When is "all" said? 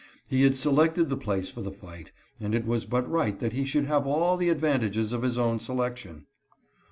4.07-4.35